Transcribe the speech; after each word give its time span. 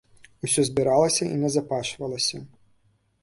Усё 0.45 0.63
збіралася 0.69 1.27
і 1.35 1.37
назапашвалася. 1.43 2.37